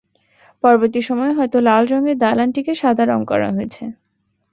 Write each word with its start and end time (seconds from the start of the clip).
পরবর্তী 0.63 1.01
সময়ে 1.01 1.33
হয়তো 1.33 1.57
লাল 1.59 1.83
রঙের 1.87 2.17
দালানটিকে 2.17 2.73
সাদা 2.75 3.03
রঙ 3.05 3.21
করা 3.25 3.49
হয়েছে। 3.55 3.83